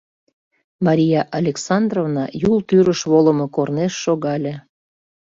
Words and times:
Мария 0.85 1.21
Александровна 1.39 2.23
Юл 2.49 2.57
тӱрыш 2.69 3.01
волымо 3.11 3.45
корнеш 3.55 3.93
шогале. 4.03 4.53